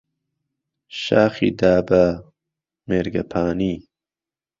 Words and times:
شاخی 1.01 1.49
دابه-- 1.59 2.03
مێرگهپانی 2.87 3.75